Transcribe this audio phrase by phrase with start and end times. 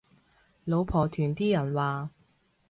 [0.65, 2.09] 老婆團啲人話